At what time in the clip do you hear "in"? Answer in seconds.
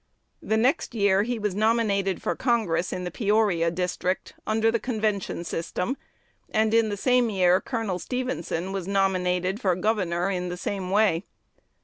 2.91-3.03, 6.73-6.89, 10.31-10.49